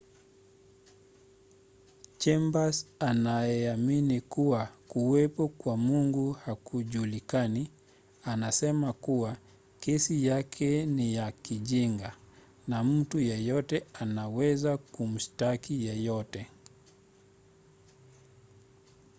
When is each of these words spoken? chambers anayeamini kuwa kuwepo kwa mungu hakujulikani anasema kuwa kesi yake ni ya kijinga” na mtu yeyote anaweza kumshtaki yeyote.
chambers 2.17 2.87
anayeamini 2.99 4.21
kuwa 4.21 4.65
kuwepo 4.87 5.47
kwa 5.47 5.77
mungu 5.77 6.31
hakujulikani 6.31 7.69
anasema 8.23 8.93
kuwa 8.93 9.37
kesi 9.79 10.25
yake 10.25 10.85
ni 10.85 11.15
ya 11.15 11.31
kijinga” 11.31 12.15
na 12.67 12.83
mtu 12.83 13.19
yeyote 13.19 13.83
anaweza 13.93 14.77
kumshtaki 14.77 15.85
yeyote. 15.85 16.47